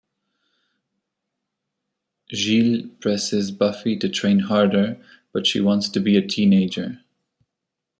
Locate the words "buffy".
3.51-3.95